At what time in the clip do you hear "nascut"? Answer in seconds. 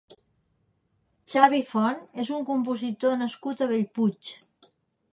3.23-3.63